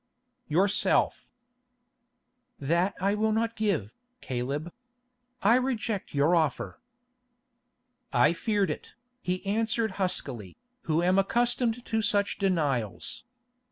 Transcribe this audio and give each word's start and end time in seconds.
"Yourself." 0.47 1.29
"That 2.57 2.95
I 2.99 3.13
will 3.13 3.31
not 3.31 3.55
give, 3.55 3.93
Caleb. 4.19 4.71
I 5.43 5.57
reject 5.57 6.15
your 6.15 6.35
offer." 6.35 6.81
"I 8.11 8.33
feared 8.33 8.71
it," 8.71 8.95
he 9.21 9.45
answered 9.45 9.91
huskily, 10.01 10.57
"who 10.89 11.03
am 11.03 11.19
accustomed 11.19 11.85
to 11.85 12.01
such 12.01 12.39
denials. 12.39 13.25